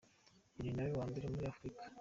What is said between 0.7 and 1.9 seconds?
ni nawe wa mbere muri Afrika.